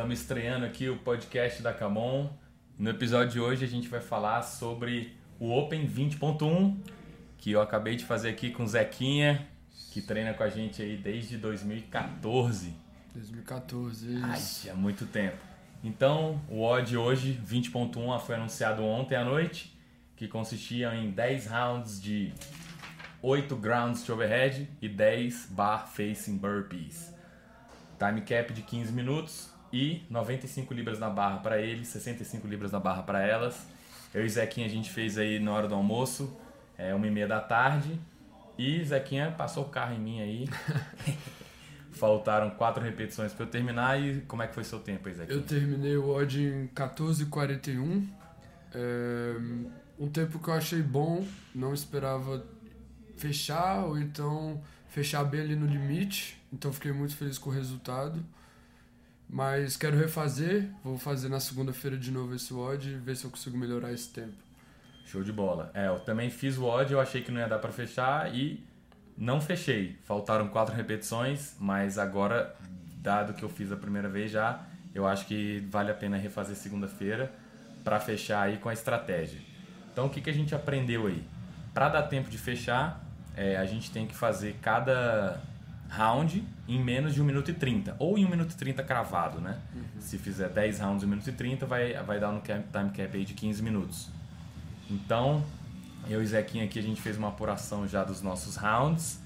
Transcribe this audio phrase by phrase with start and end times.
[0.00, 2.30] estamos estreando aqui o podcast da Camon.
[2.78, 6.74] No episódio de hoje a gente vai falar sobre o Open 20.1,
[7.36, 9.46] que eu acabei de fazer aqui com o Zequinha,
[9.92, 12.72] que treina com a gente aí desde 2014.
[13.12, 14.70] 2014, Ai, isso.
[14.70, 15.36] há muito tempo.
[15.84, 19.78] Então, o odd hoje, 20.1, foi anunciado ontem à noite,
[20.16, 22.32] que consistia em 10 rounds de
[23.20, 27.12] 8 grounds de overhead e 10 bar facing burpees.
[27.98, 32.80] Time cap de 15 minutos e 95 libras na barra para eles, 65 libras na
[32.80, 33.66] barra para elas.
[34.12, 36.36] Eu e Zequinha a gente fez aí na hora do almoço,
[36.76, 37.98] é uma e meia da tarde.
[38.58, 40.48] E Zequinha passou o carro em mim aí.
[41.92, 44.00] Faltaram quatro repetições para eu terminar.
[44.00, 45.38] E como é que foi seu tempo aí, Zequinha?
[45.38, 48.06] Eu terminei o odd em 14,41.
[48.74, 49.34] É,
[49.98, 52.44] um tempo que eu achei bom, não esperava
[53.16, 56.40] fechar ou então fechar bem ali no limite.
[56.52, 58.24] Então fiquei muito feliz com o resultado.
[59.32, 63.30] Mas quero refazer, vou fazer na segunda-feira de novo esse odd e ver se eu
[63.30, 64.34] consigo melhorar esse tempo.
[65.06, 65.70] Show de bola.
[65.72, 68.66] É, eu também fiz o odd, eu achei que não ia dar para fechar e
[69.16, 69.96] não fechei.
[70.02, 72.56] Faltaram quatro repetições, mas agora,
[72.96, 76.56] dado que eu fiz a primeira vez já, eu acho que vale a pena refazer
[76.56, 77.32] segunda-feira
[77.84, 79.40] para fechar aí com a estratégia.
[79.92, 81.22] Então, o que, que a gente aprendeu aí?
[81.72, 83.00] Para dar tempo de fechar,
[83.36, 85.40] é, a gente tem que fazer cada
[85.88, 89.40] round em menos de 1 minuto e 30, ou em 1 minuto e 30 cravado,
[89.40, 89.58] né?
[89.98, 92.90] Se fizer 10 rounds em 1 minuto e 30, vai, vai dar no cap, time
[92.90, 94.08] cap aí de 15 minutos.
[94.88, 95.44] Então,
[96.08, 99.20] eu e Zequinha aqui a gente fez uma apuração já dos nossos rounds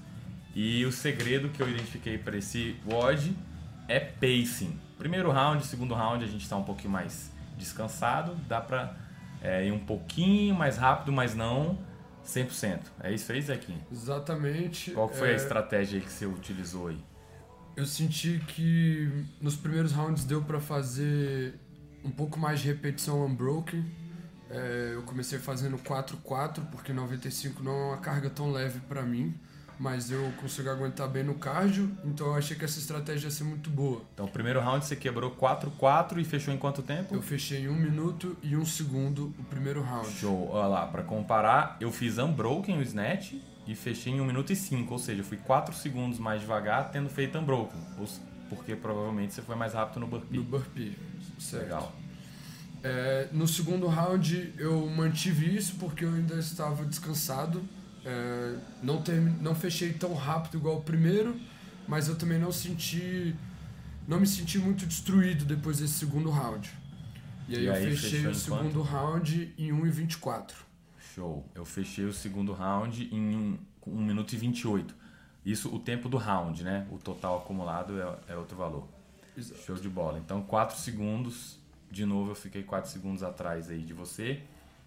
[0.55, 3.35] e o segredo que eu identifiquei para esse WOD
[3.87, 4.79] é pacing.
[4.97, 8.95] Primeiro round, segundo round a gente está um pouquinho mais descansado, dá para
[9.41, 11.77] é, ir um pouquinho mais rápido, mas não
[12.25, 12.79] 100%.
[13.03, 13.85] É isso aí, Zequinha?
[13.91, 14.91] Exatamente.
[14.91, 16.97] Qual foi a é, estratégia que você utilizou aí?
[17.75, 19.09] Eu senti que
[19.41, 21.55] nos primeiros rounds deu pra fazer
[22.03, 23.83] um pouco mais de repetição unbroken.
[24.49, 29.33] É, eu comecei fazendo 4-4, porque 95 não é uma carga tão leve pra mim,
[29.77, 33.43] mas eu consigo aguentar bem no cardio, então eu achei que essa estratégia ia ser
[33.43, 34.03] muito boa.
[34.13, 37.13] Então, o primeiro round você quebrou 4-4 e fechou em quanto tempo?
[37.13, 40.09] Eu fechei em 1 minuto e 1 segundo o primeiro round.
[40.11, 40.49] Show.
[40.51, 43.33] Olha lá, pra comparar, eu fiz unbroken o snatch
[43.67, 46.91] e fechei em 1 minuto e 5, ou seja, eu fui 4 segundos mais devagar
[46.91, 47.79] tendo feito unbroken,
[48.49, 50.37] porque provavelmente você foi mais rápido no burpee.
[50.37, 50.95] No burpee.
[51.39, 51.63] Certo.
[51.63, 51.95] Legal.
[52.83, 57.63] É, no segundo round eu mantive isso porque eu ainda estava descansado.
[58.05, 61.35] É, não, termi- não fechei tão rápido igual o primeiro,
[61.87, 63.35] mas eu também não senti.
[64.07, 66.69] Não me senti muito destruído depois desse segundo round.
[67.49, 70.51] E aí, E eu aí, fechei fechou o segundo round em 1,24.
[71.15, 71.49] Show.
[71.55, 74.93] Eu fechei o segundo round em 1 minuto e 28.
[75.45, 76.85] Isso o tempo do round, né?
[76.91, 78.87] O total acumulado é, é outro valor.
[79.37, 79.61] Exato.
[79.61, 80.19] Show de bola.
[80.19, 81.57] Então, 4 segundos.
[81.89, 84.41] De novo, eu fiquei 4 segundos atrás aí de você.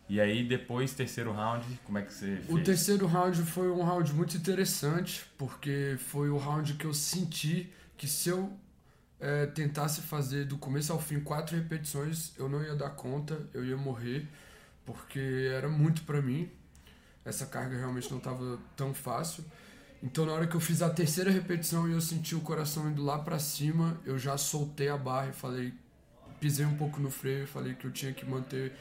[0.08, 2.50] E aí, depois, terceiro round, como é que você fez?
[2.50, 7.70] O terceiro round foi um round muito interessante, porque foi o round que eu senti
[7.96, 8.50] que se eu
[9.20, 13.64] eh, tentasse fazer do começo ao fim quatro repetições, eu não ia dar conta, eu
[13.64, 14.26] ia morrer,
[14.88, 16.50] porque era muito pra mim.
[17.22, 19.44] Essa carga realmente não estava tão fácil.
[20.02, 23.04] Então, na hora que eu fiz a terceira repetição e eu senti o coração indo
[23.04, 25.74] lá pra cima, eu já soltei a barra e falei,
[26.40, 28.72] pisei um pouco no freio e falei que eu tinha que manter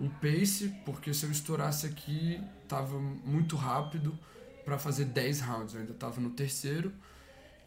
[0.00, 4.18] um pace, porque se eu estourasse aqui, tava muito rápido
[4.64, 5.74] para fazer 10 rounds.
[5.74, 6.90] Eu ainda tava no terceiro.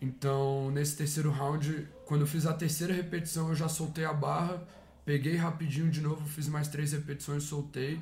[0.01, 4.65] Então, nesse terceiro round, quando eu fiz a terceira repetição, eu já soltei a barra,
[5.07, 7.97] peguei rapidinho de novo, fiz mais três repetições, soltei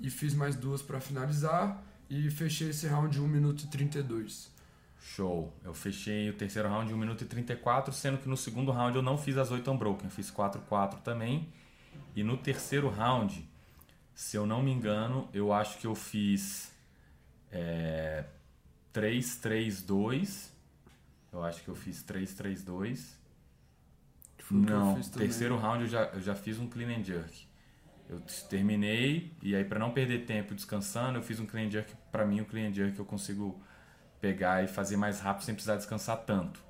[0.00, 4.50] e fiz mais duas para finalizar e fechei esse round em 1 minuto e 32.
[4.98, 5.52] Show.
[5.62, 8.96] Eu fechei o terceiro round em 1 minuto e 34, sendo que no segundo round
[8.96, 11.52] eu não fiz as 8 unbroken, fiz 4-4 também.
[12.16, 13.46] E no terceiro round,
[14.14, 16.72] se eu não me engano, eu acho que eu fiz
[17.52, 18.24] é,
[18.94, 20.48] 3-3-2.
[21.30, 23.18] Eu acho que eu fiz 3-3-2.
[24.22, 26.98] que foi o que eu Não, terceiro round eu já, eu já fiz um clean
[26.98, 27.46] and jerk.
[28.08, 31.94] Eu terminei e aí para não perder tempo descansando, eu fiz um clean and jerk.
[32.10, 33.60] Para mim, o clean and jerk eu consigo
[34.20, 36.62] pegar e fazer mais rápido sem precisar descansar tanto.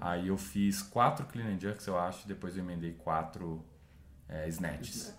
[0.00, 3.64] Aí eu fiz quatro clean and jerks, eu acho, depois eu emendei quatro
[4.28, 5.14] é, snatches.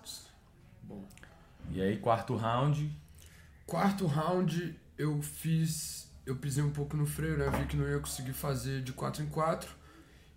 [0.84, 1.06] Bom.
[1.72, 2.92] E aí, quarto round,
[3.70, 6.12] Quarto round eu fiz.
[6.26, 7.48] Eu pisei um pouco no freio, né?
[7.52, 9.70] Vi que não ia conseguir fazer de 4 em 4.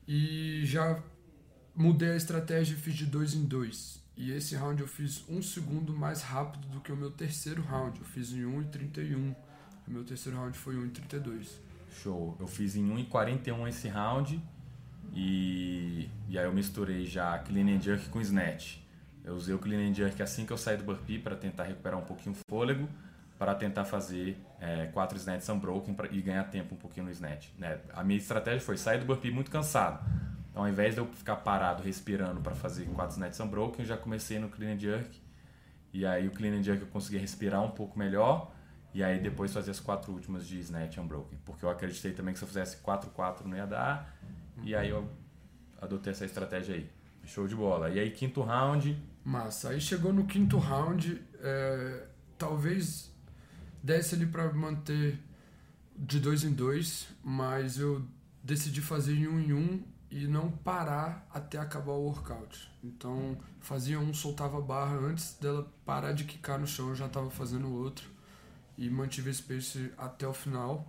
[0.07, 1.03] E já
[1.75, 4.03] mudei a estratégia e fiz de 2 em 2.
[4.17, 7.99] E esse round eu fiz um segundo mais rápido do que o meu terceiro round.
[7.99, 9.35] Eu fiz em 1,31.
[9.87, 11.47] O meu terceiro round foi 1,32.
[12.03, 12.37] show.
[12.39, 14.41] Eu fiz em 1,41 esse round.
[15.15, 18.79] E, E aí eu misturei já clean and jerk com snatch.
[19.25, 21.99] Eu usei o clean and jerk assim que eu saí do burpee para tentar recuperar
[21.99, 22.89] um pouquinho o fôlego,
[23.39, 27.49] para tentar fazer é, quatro snatches unbroken pra, e ganhar tempo um pouquinho no snatch.
[27.59, 27.79] Né?
[27.93, 30.05] A minha estratégia foi sair do burpee muito cansado.
[30.53, 33.97] Então, ao invés de eu ficar parado respirando para fazer quatro snatches unbroken, eu já
[33.97, 35.21] comecei no clean and jerk.
[35.95, 38.55] E aí o clean and jerk eu consegui respirar um pouco melhor.
[38.93, 41.39] E aí depois fazer as quatro últimas de snatch unbroken.
[41.43, 44.15] Porque eu acreditei também que se eu fizesse 4-4 não ia dar.
[44.63, 45.09] E aí eu
[45.81, 46.91] adotei essa estratégia aí.
[47.25, 47.89] Show de bola.
[47.89, 49.71] E aí quinto round, Massa.
[49.71, 52.07] Aí chegou no quinto round, é,
[52.37, 53.11] talvez
[53.83, 55.19] desse ali para manter
[55.97, 58.05] de dois em dois, mas eu
[58.43, 62.71] decidi fazer em um em um e não parar até acabar o workout.
[62.85, 67.07] Então fazia um, soltava a barra antes dela parar de quicar no chão, eu já
[67.07, 68.07] estava fazendo o outro
[68.77, 70.87] e mantive esse pace até o final.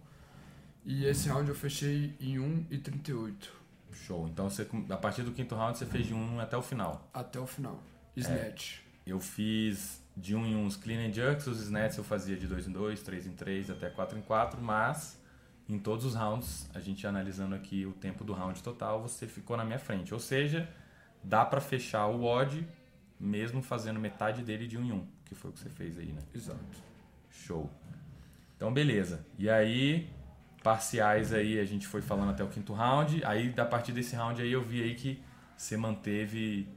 [0.86, 4.28] E esse round eu fechei em 1 e 38 show.
[4.28, 7.10] Então você, a partir do quinto round você fez de 1 até o final.
[7.14, 7.82] até o final.
[8.18, 8.80] Snatch.
[9.06, 12.46] Eu fiz de 1 em 1 os clean and jerks, os snatches eu fazia de
[12.46, 15.18] 2 em 2, 3 em 3, até 4 em 4, mas
[15.68, 19.56] em todos os rounds, a gente analisando aqui o tempo do round total, você ficou
[19.56, 20.14] na minha frente.
[20.14, 20.70] Ou seja,
[21.24, 22.68] dá pra fechar o odd
[23.20, 26.12] mesmo fazendo metade dele de 1 em 1, que foi o que você fez aí,
[26.12, 26.22] né?
[26.36, 26.60] Exato.
[27.30, 27.70] Show.
[28.58, 29.26] Então, beleza.
[29.38, 30.10] E aí,
[30.62, 33.24] parciais aí, a gente foi falando até o quinto round.
[33.24, 35.24] Aí, da partir desse round aí, eu vi aí que
[35.56, 36.68] você manteve...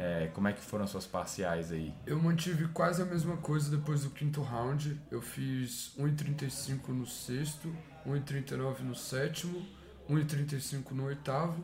[0.00, 1.94] é, como é que foram as suas parciais aí?
[2.06, 4.98] Eu mantive quase a mesma coisa depois do quinto round.
[5.10, 7.70] Eu fiz 1,35 no sexto,
[8.06, 9.62] 1,39 no sétimo,
[10.08, 11.62] 1,35 no oitavo,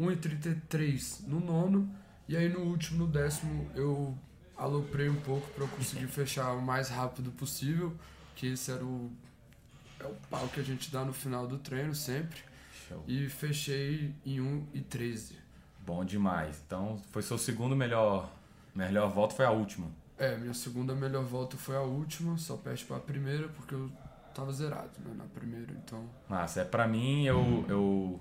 [0.00, 1.94] 1,33 no nono.
[2.26, 4.16] E aí no último, no décimo, eu
[4.56, 7.94] aloprei um pouco para eu conseguir fechar o mais rápido possível.
[8.34, 9.12] Que esse era o,
[10.00, 12.38] é o pau que a gente dá no final do treino sempre.
[12.88, 13.04] Show.
[13.06, 15.43] E fechei em 1,13.
[15.84, 16.62] Bom demais.
[16.66, 18.30] Então, foi seu segundo melhor,
[18.74, 19.86] melhor volta, foi a última.
[20.16, 23.90] É, minha segunda melhor volta foi a última, só perde pra primeira porque eu
[24.34, 26.04] tava zerado né, na primeira, então.
[26.28, 28.20] Massa, é pra mim, eu, eu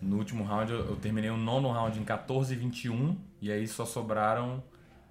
[0.00, 3.66] no último round, eu, eu terminei o nono round em 14 e 21, e aí
[3.68, 4.62] só sobraram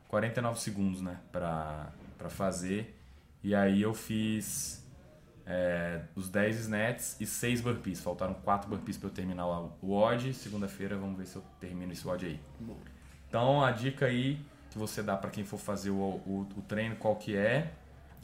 [0.07, 2.99] 49 segundos, né, pra, pra fazer.
[3.43, 4.84] E aí eu fiz
[5.45, 7.99] é, os 10 snatches e 6 burpees.
[8.01, 10.33] Faltaram 4 burpees pra eu terminar o o odd.
[10.33, 12.39] Segunda-feira, vamos ver se eu termino esse odd aí.
[12.59, 12.77] Bom.
[13.27, 14.39] Então, a dica aí
[14.71, 17.73] que você dá pra quem for fazer o, o, o treino, qual que é,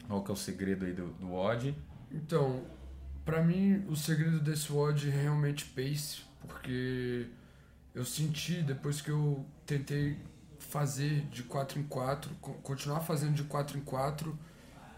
[0.06, 1.74] qual que é o segredo aí do, do odd.
[2.10, 2.62] Então,
[3.24, 7.26] pra mim, o segredo desse WOD é realmente pace, porque
[7.94, 10.18] eu senti depois que eu tentei
[10.58, 14.38] fazer de 4 em 4, co- continuar fazendo de 4 em 4,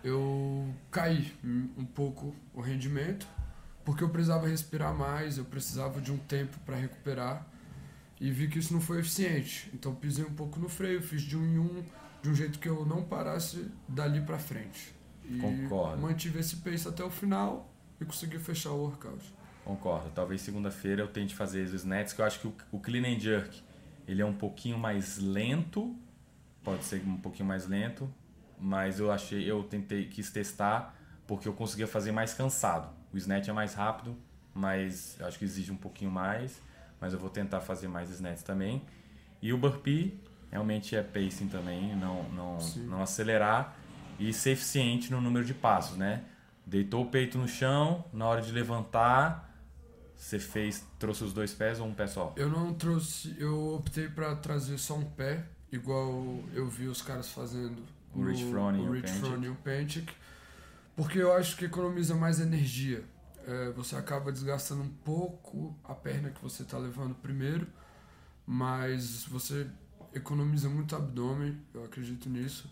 [0.04, 3.26] eu caí um pouco o rendimento,
[3.84, 7.46] porque eu precisava respirar mais, eu precisava de um tempo para recuperar
[8.20, 9.70] e vi que isso não foi eficiente.
[9.72, 11.84] Então pisei um pouco no freio, fiz de um em um,
[12.22, 14.94] de um jeito que eu não parasse dali para frente.
[15.24, 16.02] E Concordo.
[16.02, 19.24] mantive esse pace até o final e consegui fechar o workout.
[19.64, 20.10] Concordo.
[20.10, 23.18] Talvez segunda-feira eu tente fazer os snatches, que eu acho que o, o clean and
[23.18, 23.62] jerk
[24.06, 25.96] ele é um pouquinho mais lento,
[26.62, 28.12] pode ser um pouquinho mais lento,
[28.58, 30.96] mas eu achei, eu tentei, quis testar
[31.26, 32.88] porque eu conseguia fazer mais cansado.
[33.12, 34.16] O snatch é mais rápido,
[34.52, 36.60] mas acho que exige um pouquinho mais,
[37.00, 38.82] mas eu vou tentar fazer mais snatches também.
[39.40, 40.20] E o burpee
[40.50, 42.86] realmente é pacing também, não, não, Sim.
[42.86, 43.76] não acelerar
[44.18, 46.24] e ser eficiente no número de passos, né?
[46.66, 49.52] Deitou o peito no chão, na hora de levantar,
[50.16, 52.32] você fez, trouxe os dois pés ou um pé só?
[52.36, 57.30] Eu não trouxe, eu optei pra trazer só um pé, igual eu vi os caras
[57.30, 57.82] fazendo
[58.14, 59.12] O Rich Froning e o o Rich.
[59.20, 60.12] Froning o Pentic,
[60.96, 63.04] porque eu acho que economiza mais energia.
[63.46, 67.66] É, você acaba desgastando um pouco a perna que você tá levando primeiro,
[68.46, 69.66] mas você
[70.14, 72.70] economiza muito abdômen, eu acredito nisso.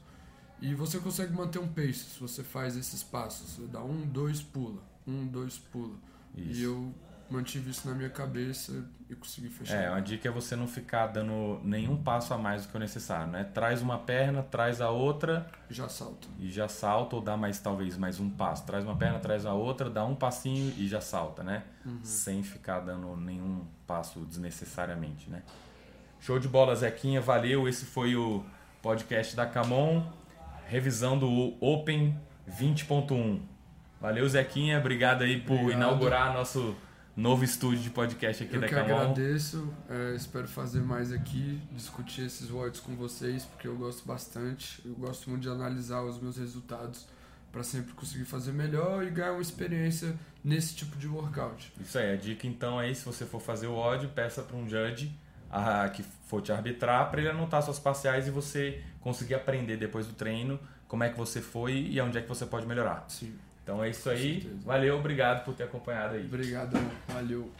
[0.61, 3.57] E você consegue manter um pace se você faz esses passos.
[3.57, 4.81] Você dá um, dois, pula.
[5.07, 5.97] Um, dois, pula.
[6.37, 6.61] Isso.
[6.61, 6.95] E eu
[7.33, 9.75] mantive isso na minha cabeça e consegui fechar.
[9.75, 12.81] É, uma dica é você não ficar dando nenhum passo a mais do que o
[12.81, 13.45] necessário, né?
[13.45, 16.29] Traz uma perna, traz a outra Já salta.
[16.39, 18.65] e já salta, ou dá mais talvez mais um passo.
[18.67, 21.65] Traz uma perna, traz a outra, dá um passinho e já salta, né?
[22.03, 25.43] Sem ficar dando nenhum passo desnecessariamente, né?
[26.21, 27.67] Show de bola, Zequinha, valeu.
[27.69, 28.45] Esse foi o
[28.81, 30.03] podcast da Camon,
[30.69, 32.17] revisão do Open
[32.49, 33.41] 20.1.
[34.01, 35.77] Valeu, Zequinha, obrigado aí por Obrigado.
[35.77, 36.75] inaugurar nosso
[37.17, 38.81] novo estúdio de podcast aqui eu da Camon.
[38.81, 43.77] Eu que agradeço, é, espero fazer mais aqui, discutir esses votos com vocês, porque eu
[43.77, 47.07] gosto bastante, eu gosto muito de analisar os meus resultados
[47.51, 51.73] para sempre conseguir fazer melhor e ganhar uma experiência nesse tipo de workout.
[51.79, 54.67] Isso aí, a dica então é se você for fazer o ódio, peça para um
[54.67, 55.15] judge
[55.51, 60.07] a, que for te arbitrar para ele anotar suas parciais e você conseguir aprender depois
[60.07, 63.05] do treino como é que você foi e onde é que você pode melhorar.
[63.09, 63.35] Sim.
[63.63, 64.41] Então é isso aí.
[64.65, 66.25] Valeu, obrigado por ter acompanhado aí.
[66.25, 66.77] Obrigado,
[67.09, 67.51] valeu.